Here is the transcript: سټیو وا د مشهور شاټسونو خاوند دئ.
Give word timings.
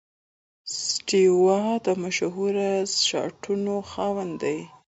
سټیو 0.87 1.33
وا 1.43 1.61
د 1.85 1.87
مشهور 2.03 2.55
شاټسونو 3.07 3.75
خاوند 3.91 4.33
دئ. 4.41 4.59